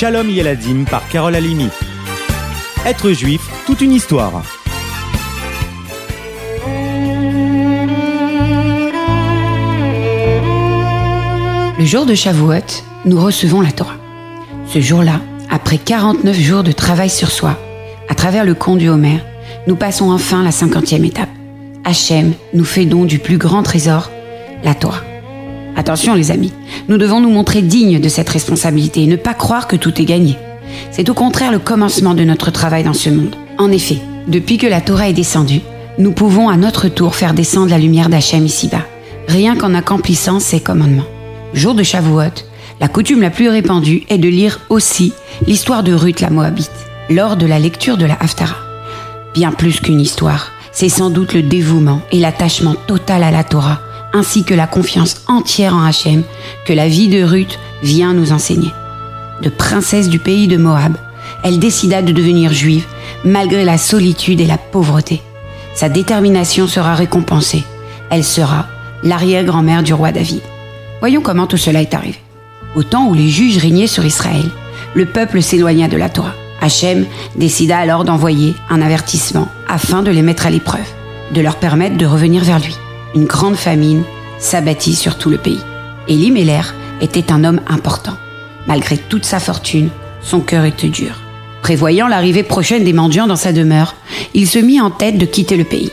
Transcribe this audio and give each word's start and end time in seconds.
Shalom 0.00 0.30
Yeladim 0.30 0.84
par 0.84 1.08
Carole 1.08 1.34
Alimi. 1.34 1.66
Être 2.86 3.10
juif, 3.10 3.40
toute 3.66 3.80
une 3.80 3.90
histoire. 3.90 4.44
Le 11.76 11.84
jour 11.84 12.06
de 12.06 12.14
Shavuot, 12.14 12.84
nous 13.06 13.20
recevons 13.20 13.60
la 13.60 13.72
Torah. 13.72 13.96
Ce 14.68 14.80
jour-là, 14.80 15.20
après 15.50 15.78
49 15.78 16.36
jours 16.38 16.62
de 16.62 16.70
travail 16.70 17.10
sur 17.10 17.32
soi, 17.32 17.58
à 18.08 18.14
travers 18.14 18.44
le 18.44 18.54
conte 18.54 18.78
du 18.78 18.88
Homer, 18.88 19.18
nous 19.66 19.74
passons 19.74 20.12
enfin 20.12 20.44
la 20.44 20.52
cinquantième 20.52 21.06
étape. 21.06 21.30
Hachem 21.84 22.34
nous 22.54 22.64
fait 22.64 22.84
don 22.84 23.04
du 23.04 23.18
plus 23.18 23.36
grand 23.36 23.64
trésor, 23.64 24.12
la 24.62 24.76
Torah. 24.76 25.07
Attention 25.78 26.14
les 26.14 26.32
amis, 26.32 26.52
nous 26.88 26.98
devons 26.98 27.20
nous 27.20 27.30
montrer 27.30 27.62
dignes 27.62 28.00
de 28.00 28.08
cette 28.08 28.28
responsabilité 28.28 29.04
et 29.04 29.06
ne 29.06 29.14
pas 29.14 29.32
croire 29.32 29.68
que 29.68 29.76
tout 29.76 30.02
est 30.02 30.04
gagné. 30.04 30.36
C'est 30.90 31.08
au 31.08 31.14
contraire 31.14 31.52
le 31.52 31.60
commencement 31.60 32.14
de 32.14 32.24
notre 32.24 32.50
travail 32.50 32.82
dans 32.82 32.94
ce 32.94 33.10
monde. 33.10 33.36
En 33.58 33.70
effet, 33.70 33.98
depuis 34.26 34.58
que 34.58 34.66
la 34.66 34.80
Torah 34.80 35.08
est 35.08 35.12
descendue, 35.12 35.60
nous 35.96 36.10
pouvons 36.10 36.48
à 36.48 36.56
notre 36.56 36.88
tour 36.88 37.14
faire 37.14 37.32
descendre 37.32 37.70
la 37.70 37.78
lumière 37.78 38.08
d'Hachem 38.08 38.44
ici-bas, 38.44 38.82
rien 39.28 39.54
qu'en 39.54 39.72
accomplissant 39.72 40.40
ses 40.40 40.58
commandements. 40.58 41.06
Jour 41.54 41.74
de 41.74 41.84
Shavuot, 41.84 42.42
la 42.80 42.88
coutume 42.88 43.22
la 43.22 43.30
plus 43.30 43.48
répandue 43.48 44.02
est 44.08 44.18
de 44.18 44.28
lire 44.28 44.58
aussi 44.70 45.12
l'histoire 45.46 45.84
de 45.84 45.92
Ruth 45.92 46.20
la 46.20 46.30
Moabite, 46.30 46.72
lors 47.08 47.36
de 47.36 47.46
la 47.46 47.60
lecture 47.60 47.98
de 47.98 48.04
la 48.04 48.14
Haftara. 48.14 48.56
Bien 49.32 49.52
plus 49.52 49.78
qu'une 49.78 50.00
histoire, 50.00 50.50
c'est 50.72 50.88
sans 50.88 51.10
doute 51.10 51.34
le 51.34 51.42
dévouement 51.42 52.00
et 52.10 52.18
l'attachement 52.18 52.74
total 52.88 53.22
à 53.22 53.30
la 53.30 53.44
Torah, 53.44 53.80
ainsi 54.12 54.44
que 54.44 54.54
la 54.54 54.66
confiance 54.66 55.22
entière 55.28 55.74
en 55.74 55.84
Hachem 55.84 56.22
que 56.64 56.72
la 56.72 56.88
vie 56.88 57.08
de 57.08 57.22
Ruth 57.22 57.58
vient 57.82 58.14
nous 58.14 58.32
enseigner. 58.32 58.72
De 59.42 59.48
princesse 59.48 60.08
du 60.08 60.18
pays 60.18 60.48
de 60.48 60.56
Moab, 60.56 60.96
elle 61.42 61.58
décida 61.58 62.02
de 62.02 62.12
devenir 62.12 62.52
juive 62.52 62.86
malgré 63.24 63.64
la 63.64 63.78
solitude 63.78 64.40
et 64.40 64.46
la 64.46 64.58
pauvreté. 64.58 65.22
Sa 65.74 65.88
détermination 65.88 66.66
sera 66.66 66.94
récompensée. 66.94 67.62
Elle 68.10 68.24
sera 68.24 68.66
l'arrière-grand-mère 69.02 69.82
du 69.82 69.94
roi 69.94 70.10
David. 70.10 70.40
Voyons 71.00 71.20
comment 71.20 71.46
tout 71.46 71.56
cela 71.56 71.80
est 71.82 71.94
arrivé. 71.94 72.18
Au 72.74 72.82
temps 72.82 73.06
où 73.06 73.14
les 73.14 73.28
juges 73.28 73.58
régnaient 73.58 73.86
sur 73.86 74.04
Israël, 74.04 74.50
le 74.94 75.06
peuple 75.06 75.42
s'éloigna 75.42 75.88
de 75.88 75.96
la 75.96 76.08
Torah. 76.08 76.34
Hachem 76.60 77.06
décida 77.36 77.78
alors 77.78 78.04
d'envoyer 78.04 78.54
un 78.68 78.82
avertissement 78.82 79.48
afin 79.68 80.02
de 80.02 80.10
les 80.10 80.22
mettre 80.22 80.46
à 80.46 80.50
l'épreuve, 80.50 80.80
de 81.32 81.40
leur 81.40 81.56
permettre 81.56 81.96
de 81.96 82.06
revenir 82.06 82.42
vers 82.42 82.58
lui. 82.58 82.76
Une 83.14 83.26
grande 83.26 83.56
famine 83.56 84.02
s'abattit 84.38 84.94
sur 84.94 85.18
tout 85.18 85.30
le 85.30 85.38
pays. 85.38 85.60
Élie 86.08 86.32
était 87.00 87.32
un 87.32 87.44
homme 87.44 87.60
important. 87.68 88.14
Malgré 88.66 88.96
toute 88.96 89.24
sa 89.24 89.40
fortune, 89.40 89.88
son 90.20 90.40
cœur 90.40 90.64
était 90.64 90.88
dur. 90.88 91.20
Prévoyant 91.62 92.08
l'arrivée 92.08 92.42
prochaine 92.42 92.84
des 92.84 92.92
mendiants 92.92 93.26
dans 93.26 93.36
sa 93.36 93.52
demeure, 93.52 93.94
il 94.34 94.48
se 94.48 94.58
mit 94.58 94.80
en 94.80 94.90
tête 94.90 95.18
de 95.18 95.26
quitter 95.26 95.56
le 95.56 95.64
pays, 95.64 95.90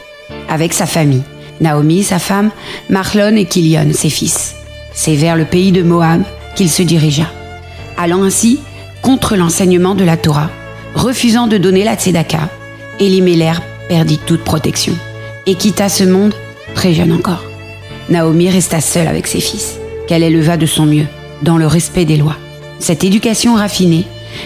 avec 0.50 0.74
sa 0.74 0.86
famille, 0.86 1.24
Naomi, 1.62 2.04
sa 2.04 2.20
femme, 2.20 2.52
Marlon 2.90 3.36
et 3.36 3.46
Kilion, 3.46 3.90
ses 3.94 4.10
fils. 4.10 4.56
C'est 4.94 5.16
vers 5.16 5.36
le 5.36 5.46
pays 5.46 5.72
de 5.72 5.84
Moab 5.84 6.24
qu'il 6.56 6.70
se 6.70 6.84
dirigea, 6.84 7.32
allant 7.98 8.24
ainsi 8.24 8.60
contre 9.02 9.36
l'enseignement 9.36 9.96
de 9.96 10.04
la 10.04 10.18
Torah, 10.18 10.50
refusant 10.96 11.48
de 11.48 11.58
donner 11.58 11.84
la 11.84 11.96
tzedaka, 11.96 12.50
Elimelech 13.00 13.58
perdit 13.90 14.20
toute 14.26 14.44
protection 14.44 14.94
et 15.46 15.56
quitta 15.56 15.90
ce 15.90 16.04
monde 16.04 16.34
très 16.76 16.94
jeune 16.94 17.12
encore. 17.12 17.44
Naomi 18.10 18.50
resta 18.50 18.82
seule 18.82 19.08
avec 19.08 19.26
ses 19.26 19.40
fils, 19.40 19.80
qu'elle 20.08 20.22
éleva 20.22 20.58
de 20.58 20.68
son 20.68 20.86
mieux, 20.86 21.08
dans 21.42 21.58
le 21.58 21.66
respect 21.66 22.06
des 22.06 22.18
lois. 22.18 22.38
Cette 22.78 23.04
éducation 23.04 23.56
raffinée 23.56 24.06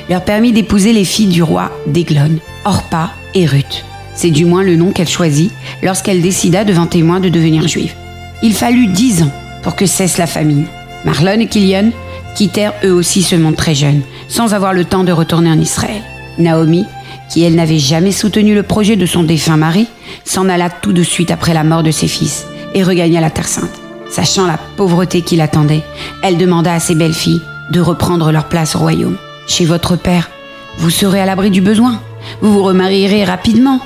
leur 0.09 0.23
permit 0.23 0.53
d'épouser 0.53 0.94
les 0.94 1.03
filles 1.03 1.27
du 1.27 1.44
roi 1.44 1.71
d'Eglon, 1.88 2.38
Orpa 2.63 3.11
et 3.33 3.45
Ruth. 3.45 3.83
C'est 4.13 4.31
du 4.31 4.45
moins 4.45 4.63
le 4.63 4.75
nom 4.75 4.91
qu'elle 4.91 5.09
choisit 5.09 5.52
lorsqu'elle 5.81 6.21
décida 6.21 6.64
devant 6.64 6.87
témoin 6.87 7.20
de 7.20 7.30
devenir 7.30 7.67
juive. 7.67 7.93
Il 8.42 8.53
fallut 8.53 8.87
dix 8.87 9.23
ans 9.23 9.32
pour 9.64 9.76
que 9.76 9.86
cesse 9.86 10.17
la 10.17 10.27
famine. 10.27 10.65
Marlon 11.03 11.39
et 11.39 11.48
Kilian 11.48 11.89
quittèrent 12.36 12.73
eux 12.83 12.93
aussi 12.93 13.23
ce 13.23 13.36
monde 13.36 13.55
très 13.55 13.76
jeune, 13.76 14.02
sans 14.27 14.53
avoir 14.53 14.73
le 14.73 14.86
temps 14.86 15.03
de 15.03 15.11
retourner 15.11 15.49
en 15.49 15.59
Israël. 15.59 16.02
Naomi, 16.37 16.86
qui 17.29 17.43
elle 17.43 17.55
n'avait 17.55 17.79
jamais 17.79 18.11
soutenu 18.11 18.55
le 18.55 18.63
projet 18.63 18.95
de 18.95 19.05
son 19.05 19.23
défunt 19.23 19.57
mari, 19.57 19.87
s'en 20.25 20.49
alla 20.49 20.69
tout 20.69 20.93
de 20.93 21.03
suite 21.03 21.31
après 21.31 21.53
la 21.53 21.63
mort 21.63 21.83
de 21.83 21.91
ses 21.91 22.07
fils 22.07 22.45
et 22.73 22.83
regagna 22.83 23.21
la 23.21 23.29
Terre 23.29 23.47
Sainte. 23.47 23.79
Sachant 24.09 24.47
la 24.47 24.57
pauvreté 24.75 25.21
qui 25.21 25.35
l'attendait, 25.35 25.83
elle 26.23 26.37
demanda 26.37 26.73
à 26.73 26.79
ses 26.79 26.95
belles 26.95 27.13
filles 27.13 27.41
de 27.71 27.79
reprendre 27.79 28.31
leur 28.31 28.45
place 28.45 28.75
au 28.75 28.79
royaume. 28.79 29.17
Chez 29.47 29.65
votre 29.65 29.95
père, 29.95 30.29
vous 30.77 30.89
serez 30.89 31.21
à 31.21 31.25
l'abri 31.25 31.51
du 31.51 31.61
besoin. 31.61 31.99
Vous 32.41 32.51
vous 32.51 32.63
remarierez 32.63 33.23
rapidement. 33.23 33.79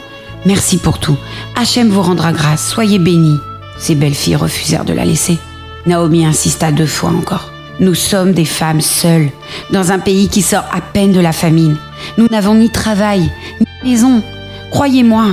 Merci 0.45 0.77
pour 0.77 0.99
tout. 0.99 1.17
Hachem 1.55 1.89
vous 1.89 2.01
rendra 2.01 2.31
grâce. 2.31 2.67
Soyez 2.67 2.99
bénis. 2.99 3.39
Ses 3.77 3.95
belles 3.95 4.13
filles 4.13 4.35
refusèrent 4.35 4.85
de 4.85 4.93
la 4.93 5.05
laisser. 5.05 5.37
Naomi 5.85 6.25
insista 6.25 6.71
deux 6.71 6.85
fois 6.85 7.09
encore. 7.09 7.52
Nous 7.79 7.95
sommes 7.95 8.33
des 8.33 8.45
femmes 8.45 8.81
seules, 8.81 9.29
dans 9.71 9.91
un 9.91 9.99
pays 9.99 10.29
qui 10.29 10.41
sort 10.41 10.65
à 10.71 10.79
peine 10.81 11.11
de 11.11 11.19
la 11.19 11.31
famine. 11.31 11.77
Nous 12.17 12.27
n'avons 12.27 12.53
ni 12.53 12.69
travail, 12.69 13.31
ni 13.59 13.91
maison. 13.91 14.21
Croyez-moi, 14.69 15.25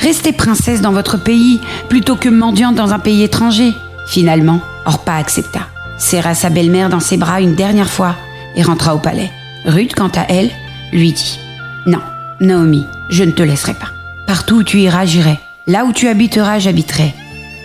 restez 0.00 0.32
princesse 0.32 0.80
dans 0.80 0.92
votre 0.92 1.22
pays 1.22 1.60
plutôt 1.88 2.16
que 2.16 2.28
mendiante 2.28 2.74
dans 2.74 2.92
un 2.92 2.98
pays 2.98 3.22
étranger. 3.22 3.72
Finalement, 4.08 4.60
Orpa 4.86 5.14
accepta, 5.14 5.68
serra 5.98 6.34
sa 6.34 6.50
belle-mère 6.50 6.88
dans 6.88 7.00
ses 7.00 7.16
bras 7.16 7.40
une 7.40 7.54
dernière 7.54 7.90
fois 7.90 8.16
et 8.56 8.62
rentra 8.62 8.94
au 8.94 8.98
palais. 8.98 9.30
Ruth, 9.64 9.94
quant 9.94 10.10
à 10.16 10.26
elle, 10.28 10.50
lui 10.92 11.12
dit 11.12 11.38
Non, 11.86 12.00
Naomi, 12.40 12.84
je 13.08 13.24
ne 13.24 13.30
te 13.30 13.42
laisserai 13.42 13.74
pas. 13.74 13.88
Partout 14.26 14.56
où 14.56 14.62
tu 14.62 14.78
iras, 14.78 15.06
j'irai. 15.06 15.38
Là 15.66 15.84
où 15.84 15.92
tu 15.92 16.08
habiteras, 16.08 16.58
j'habiterai. 16.58 17.14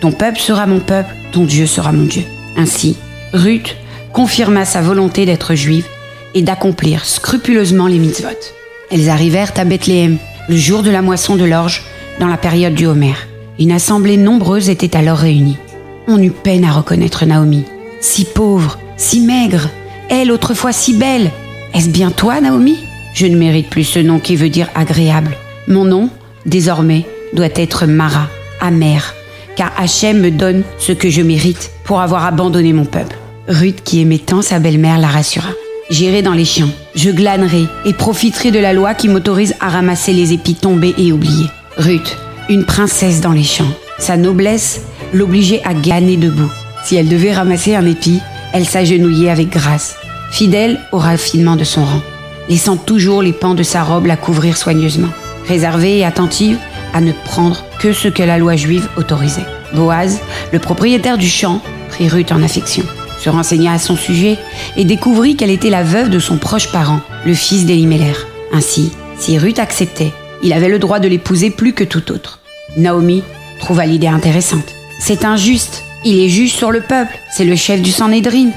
Ton 0.00 0.12
peuple 0.12 0.38
sera 0.38 0.66
mon 0.66 0.80
peuple, 0.80 1.14
ton 1.32 1.44
Dieu 1.44 1.66
sera 1.66 1.92
mon 1.92 2.04
Dieu. 2.04 2.24
Ainsi, 2.56 2.96
Ruth 3.34 3.76
confirma 4.12 4.64
sa 4.64 4.80
volonté 4.80 5.26
d'être 5.26 5.54
juive 5.54 5.86
et 6.34 6.42
d'accomplir 6.42 7.04
scrupuleusement 7.04 7.86
les 7.86 7.98
mitzvot. 7.98 8.28
Elles 8.90 9.08
arrivèrent 9.08 9.52
à 9.56 9.64
Bethléem, 9.64 10.18
le 10.48 10.56
jour 10.56 10.82
de 10.82 10.90
la 10.90 11.02
moisson 11.02 11.36
de 11.36 11.44
l'orge, 11.44 11.84
dans 12.18 12.26
la 12.26 12.36
période 12.36 12.74
du 12.74 12.86
Homer. 12.86 13.14
Une 13.58 13.72
assemblée 13.72 14.16
nombreuse 14.16 14.68
était 14.68 14.96
alors 14.96 15.18
réunie. 15.18 15.58
On 16.06 16.20
eut 16.20 16.30
peine 16.30 16.64
à 16.64 16.72
reconnaître 16.72 17.24
Naomi. 17.24 17.64
Si 18.00 18.24
pauvre, 18.24 18.78
si 18.96 19.20
maigre, 19.20 19.68
elle 20.08 20.32
autrefois 20.32 20.72
si 20.72 20.94
belle. 20.94 21.30
Est-ce 21.74 21.88
bien 21.88 22.10
toi, 22.10 22.40
Naomi? 22.40 22.78
Je 23.14 23.26
ne 23.26 23.36
mérite 23.36 23.70
plus 23.70 23.84
ce 23.84 23.98
nom 23.98 24.18
qui 24.18 24.36
veut 24.36 24.48
dire 24.48 24.68
agréable. 24.74 25.36
Mon 25.68 25.84
nom, 25.84 26.10
désormais, 26.46 27.06
doit 27.32 27.48
être 27.54 27.86
Mara, 27.86 28.26
amère, 28.60 29.14
car 29.56 29.72
Hachem 29.76 30.20
me 30.20 30.30
donne 30.30 30.62
ce 30.78 30.92
que 30.92 31.10
je 31.10 31.22
mérite 31.22 31.70
pour 31.84 32.00
avoir 32.00 32.24
abandonné 32.24 32.72
mon 32.72 32.84
peuple. 32.84 33.16
Ruth, 33.50 33.82
qui 33.82 34.00
aimait 34.00 34.18
tant 34.18 34.42
sa 34.42 34.60
belle-mère, 34.60 34.98
la 34.98 35.08
rassura. 35.08 35.50
J'irai 35.90 36.22
dans 36.22 36.34
les 36.34 36.44
champs, 36.44 36.70
je 36.94 37.10
glanerai 37.10 37.66
et 37.84 37.92
profiterai 37.92 38.52
de 38.52 38.60
la 38.60 38.72
loi 38.72 38.94
qui 38.94 39.08
m'autorise 39.08 39.56
à 39.58 39.68
ramasser 39.68 40.12
les 40.12 40.32
épis 40.32 40.54
tombés 40.54 40.94
et 40.96 41.10
oubliés. 41.10 41.50
Ruth, 41.76 42.16
une 42.48 42.64
princesse 42.64 43.20
dans 43.20 43.32
les 43.32 43.42
champs. 43.42 43.72
Sa 43.98 44.16
noblesse 44.16 44.82
l'obligeait 45.12 45.62
à 45.64 45.74
glaner 45.74 46.16
debout. 46.16 46.50
Si 46.84 46.94
elle 46.94 47.08
devait 47.08 47.34
ramasser 47.34 47.74
un 47.74 47.86
épi, 47.86 48.20
elle 48.52 48.66
s'agenouillait 48.66 49.30
avec 49.30 49.50
grâce, 49.50 49.96
fidèle 50.30 50.78
au 50.92 50.98
raffinement 50.98 51.56
de 51.56 51.64
son 51.64 51.84
rang, 51.84 52.02
laissant 52.48 52.76
toujours 52.76 53.20
les 53.20 53.32
pans 53.32 53.54
de 53.54 53.64
sa 53.64 53.82
robe 53.82 54.06
la 54.06 54.16
couvrir 54.16 54.56
soigneusement, 54.56 55.10
réservée 55.48 55.98
et 55.98 56.04
attentive 56.04 56.56
à 56.94 57.00
ne 57.00 57.10
prendre 57.24 57.64
que 57.80 57.92
ce 57.92 58.06
que 58.06 58.22
la 58.22 58.38
loi 58.38 58.54
juive 58.54 58.88
autorisait. 58.96 59.46
Boaz, 59.74 60.20
le 60.52 60.60
propriétaire 60.60 61.18
du 61.18 61.28
champ, 61.28 61.60
prit 61.88 62.08
Ruth 62.08 62.30
en 62.30 62.44
affection 62.44 62.84
se 63.20 63.30
renseigna 63.30 63.72
à 63.72 63.78
son 63.78 63.96
sujet 63.96 64.38
et 64.76 64.84
découvrit 64.84 65.36
qu'elle 65.36 65.50
était 65.50 65.70
la 65.70 65.82
veuve 65.82 66.10
de 66.10 66.18
son 66.18 66.36
proche 66.36 66.72
parent, 66.72 67.00
le 67.24 67.34
fils 67.34 67.66
d'Elimelech. 67.66 68.16
Ainsi, 68.52 68.92
si 69.18 69.38
Ruth 69.38 69.58
acceptait, 69.58 70.12
il 70.42 70.52
avait 70.52 70.68
le 70.68 70.78
droit 70.78 70.98
de 70.98 71.08
l'épouser 71.08 71.50
plus 71.50 71.74
que 71.74 71.84
tout 71.84 72.10
autre. 72.10 72.40
Naomi 72.76 73.22
trouva 73.58 73.86
l'idée 73.86 74.08
intéressante. 74.08 74.74
C'est 74.98 75.24
injuste, 75.24 75.84
il 76.04 76.18
est 76.18 76.28
juge 76.28 76.52
sur 76.52 76.70
le 76.70 76.80
peuple, 76.80 77.18
c'est 77.30 77.44
le 77.44 77.56
chef 77.56 77.82
du 77.82 77.90
Sanhédrin. 77.90 78.50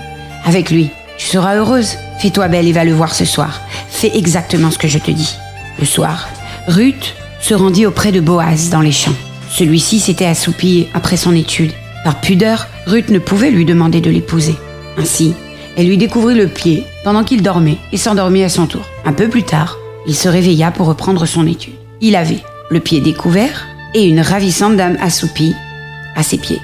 Avec 0.46 0.72
lui, 0.72 0.90
tu 1.18 1.28
seras 1.28 1.56
heureuse. 1.56 1.98
Fais-toi 2.20 2.48
belle 2.48 2.68
et 2.68 2.72
va 2.72 2.86
le 2.86 2.94
voir 2.94 3.14
ce 3.14 3.26
soir. 3.26 3.62
Fais 3.90 4.16
exactement 4.16 4.72
ce 4.72 4.78
que 4.78 4.88
je 4.88 4.98
te 4.98 5.12
dis. 5.12 5.36
Le 5.80 5.86
soir, 5.86 6.30
Ruth 6.68 7.16
se 7.42 7.54
rendit 7.54 7.86
auprès 7.86 8.12
de 8.12 8.22
Boaz 8.22 8.70
dans 8.70 8.82
les 8.82 8.92
champs. 8.92 9.16
Celui-ci 9.50 10.00
s'était 10.00 10.26
assoupi 10.26 10.88
après 10.94 11.18
son 11.18 11.36
étude. 11.36 11.74
Par 12.04 12.20
pudeur, 12.20 12.68
Ruth 12.86 13.10
ne 13.10 13.20
pouvait 13.20 13.52
lui 13.52 13.66
demander 13.66 14.02
de 14.02 14.10
l'épouser. 14.10 14.56
Ainsi, 14.98 15.34
elle 15.76 15.88
lui 15.88 15.98
découvrit 15.98 16.36
le 16.36 16.48
pied 16.48 16.84
pendant 17.04 17.24
qu'il 17.24 17.42
dormait 17.42 17.78
et 17.92 17.98
s'endormit 17.98 18.44
à 18.44 18.50
son 18.50 18.68
tour. 18.68 18.86
Un 19.06 19.14
peu 19.14 19.30
plus 19.30 19.44
tard, 19.44 19.78
il 20.06 20.16
se 20.16 20.28
réveilla 20.28 20.72
pour 20.72 20.88
reprendre 20.88 21.26
son 21.26 21.48
étude. 21.48 21.74
Il 22.02 22.16
avait 22.16 22.44
le 22.70 22.80
pied 22.80 23.00
découvert 23.00 23.66
et 23.94 24.04
une 24.04 24.20
ravissante 24.20 24.76
dame 24.76 24.98
assoupie 25.02 25.56
à 26.16 26.24
ses 26.24 26.38
pieds. 26.38 26.62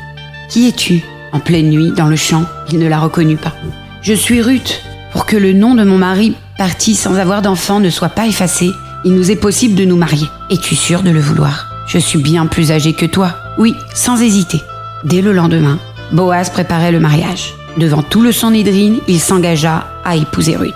Qui 0.49 0.67
es-tu? 0.67 1.01
En 1.31 1.39
pleine 1.39 1.69
nuit, 1.69 1.91
dans 1.95 2.07
le 2.07 2.15
champ, 2.15 2.43
il 2.71 2.79
ne 2.79 2.87
la 2.87 2.99
reconnut 2.99 3.37
pas. 3.37 3.53
Je 4.01 4.13
suis 4.13 4.41
Ruth. 4.41 4.81
Pour 5.11 5.25
que 5.25 5.37
le 5.37 5.53
nom 5.53 5.75
de 5.75 5.83
mon 5.83 5.97
mari 5.97 6.35
parti 6.57 6.95
sans 6.95 7.15
avoir 7.15 7.41
d'enfant 7.41 7.79
ne 7.79 7.89
soit 7.89 8.09
pas 8.09 8.27
effacé, 8.27 8.69
il 9.05 9.13
nous 9.13 9.31
est 9.31 9.35
possible 9.35 9.75
de 9.75 9.85
nous 9.85 9.95
marier. 9.95 10.27
Es-tu 10.51 10.75
sûr 10.75 11.03
de 11.03 11.11
le 11.11 11.19
vouloir? 11.19 11.67
Je 11.87 11.97
suis 11.97 12.19
bien 12.19 12.45
plus 12.47 12.71
âgé 12.71 12.93
que 12.93 13.05
toi. 13.05 13.33
Oui, 13.57 13.73
sans 13.95 14.21
hésiter. 14.21 14.59
Dès 15.03 15.21
le 15.21 15.31
lendemain, 15.31 15.79
Boaz 16.11 16.49
préparait 16.49 16.91
le 16.91 16.99
mariage. 16.99 17.53
Devant 17.77 18.01
tout 18.01 18.21
le 18.21 18.31
Sanhédrin, 18.31 18.97
il 19.07 19.19
s'engagea 19.19 19.87
à 20.03 20.15
épouser 20.15 20.57
Ruth. 20.57 20.73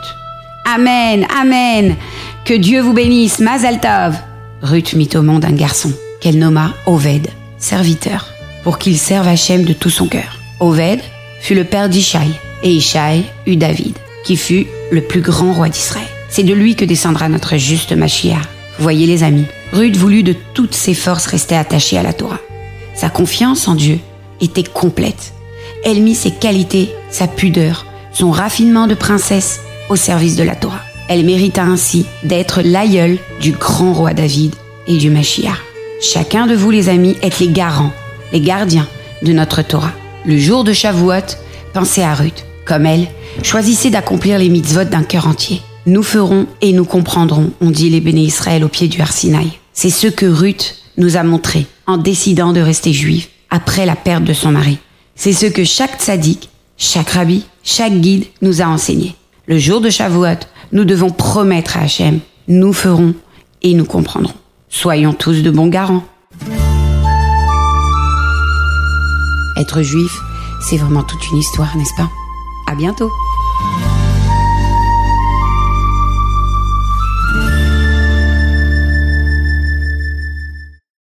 Amen, 0.65 1.25
Amen. 1.41 1.95
Que 2.45 2.53
Dieu 2.53 2.81
vous 2.81 2.93
bénisse, 2.93 3.39
Mazaltov. 3.39 4.15
Ruth 4.61 4.93
mit 4.93 5.09
au 5.15 5.21
monde 5.21 5.43
un 5.43 5.51
garçon 5.51 5.91
qu'elle 6.21 6.39
nomma 6.39 6.73
Oved, 6.85 7.27
serviteur, 7.57 8.27
pour 8.63 8.77
qu'il 8.77 8.97
serve 8.97 9.27
Hachem 9.27 9.65
de 9.65 9.73
tout 9.73 9.89
son 9.89 10.07
cœur. 10.07 10.39
Oved 10.61 11.01
fut 11.41 11.55
le 11.55 11.65
père 11.65 11.89
d'Ishaï, 11.89 12.31
et 12.63 12.71
Ishaï 12.71 13.25
eut 13.45 13.57
David, 13.57 13.97
qui 14.23 14.37
fut 14.37 14.67
le 14.89 15.01
plus 15.01 15.19
grand 15.19 15.51
roi 15.51 15.67
d'Israël. 15.67 16.07
C'est 16.29 16.43
de 16.43 16.53
lui 16.53 16.75
que 16.75 16.85
descendra 16.85 17.27
notre 17.27 17.57
juste 17.57 17.91
Machia. 17.91 18.37
Voyez 18.79 19.05
les 19.05 19.23
amis, 19.23 19.45
Ruth 19.73 19.97
voulut 19.97 20.23
de 20.23 20.35
toutes 20.53 20.75
ses 20.75 20.93
forces 20.93 21.25
rester 21.25 21.57
attachée 21.57 21.97
à 21.97 22.03
la 22.03 22.13
Torah. 22.13 22.39
Sa 22.95 23.09
confiance 23.09 23.67
en 23.67 23.75
Dieu 23.75 23.99
était 24.41 24.63
complète. 24.63 25.33
Elle 25.83 26.01
mit 26.01 26.15
ses 26.15 26.31
qualités, 26.31 26.89
sa 27.09 27.27
pudeur, 27.27 27.85
son 28.13 28.31
raffinement 28.31 28.87
de 28.87 28.95
princesse 28.95 29.59
au 29.89 29.95
service 29.95 30.35
de 30.35 30.43
la 30.43 30.55
Torah. 30.55 30.81
Elle 31.09 31.25
mérita 31.25 31.63
ainsi 31.63 32.05
d'être 32.23 32.61
l'aïeule 32.61 33.17
du 33.41 33.51
grand 33.51 33.93
roi 33.93 34.13
David 34.13 34.55
et 34.87 34.97
du 34.97 35.09
Mashiach. 35.09 35.57
Chacun 36.01 36.47
de 36.47 36.55
vous, 36.55 36.71
les 36.71 36.89
amis, 36.89 37.15
êtes 37.21 37.39
les 37.39 37.49
garants, 37.49 37.91
les 38.31 38.41
gardiens 38.41 38.87
de 39.21 39.33
notre 39.33 39.61
Torah. 39.61 39.91
Le 40.25 40.37
jour 40.37 40.63
de 40.63 40.73
Shavuot, 40.73 41.37
pensez 41.73 42.01
à 42.01 42.13
Ruth. 42.13 42.45
Comme 42.65 42.85
elle, 42.85 43.07
choisissez 43.41 43.89
d'accomplir 43.89 44.39
les 44.39 44.49
mitzvot 44.49 44.85
d'un 44.85 45.03
cœur 45.03 45.27
entier. 45.27 45.61
Nous 45.85 46.03
ferons 46.03 46.47
et 46.61 46.71
nous 46.71 46.85
comprendrons, 46.85 47.51
ont 47.59 47.71
dit 47.71 47.89
les 47.89 47.99
béné 47.99 48.21
Israël 48.21 48.63
au 48.63 48.69
pied 48.69 48.87
du 48.87 49.01
Arsinaï. 49.01 49.51
C'est 49.73 49.89
ce 49.89 50.07
que 50.07 50.25
Ruth 50.25 50.77
nous 50.97 51.17
a 51.17 51.23
montré 51.23 51.65
en 51.87 51.97
décidant 51.97 52.53
de 52.53 52.61
rester 52.61 52.93
juive 52.93 53.27
après 53.53 53.85
la 53.85 53.95
perte 53.95 54.23
de 54.23 54.33
son 54.33 54.51
mari. 54.51 54.79
C'est 55.15 55.31
ce 55.31 55.45
que 55.45 55.63
chaque 55.63 56.01
tzaddik, 56.01 56.49
chaque 56.75 57.11
rabbi, 57.11 57.45
chaque 57.63 57.93
guide 57.93 58.25
nous 58.41 58.63
a 58.63 58.65
enseigné. 58.65 59.15
Le 59.45 59.59
jour 59.59 59.79
de 59.79 59.91
Shavuot, 59.91 60.39
nous 60.71 60.85
devons 60.85 61.11
promettre 61.11 61.77
à 61.77 61.81
Hachem, 61.81 62.19
nous 62.47 62.73
ferons 62.73 63.13
et 63.61 63.75
nous 63.75 63.85
comprendrons. 63.85 64.33
Soyons 64.69 65.13
tous 65.13 65.43
de 65.43 65.51
bons 65.51 65.67
garants. 65.67 66.03
Être 69.59 69.83
juif, 69.83 70.19
c'est 70.59 70.77
vraiment 70.77 71.03
toute 71.03 71.29
une 71.29 71.37
histoire, 71.37 71.77
n'est-ce 71.77 71.95
pas? 71.95 72.09
À 72.67 72.73
bientôt 72.73 73.11